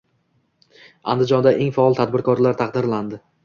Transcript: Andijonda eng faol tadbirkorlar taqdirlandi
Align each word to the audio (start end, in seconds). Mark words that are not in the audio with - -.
Andijonda 1.13 1.53
eng 1.67 1.77
faol 1.77 2.01
tadbirkorlar 2.03 2.61
taqdirlandi 2.65 3.25